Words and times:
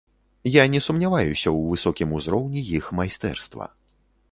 Я 0.51 0.63
не 0.75 0.79
сумняваюся 0.85 1.49
ў 1.57 1.75
высокім 1.75 2.17
узроўні 2.19 2.65
іх 2.81 2.91
майстэрства. 3.01 3.71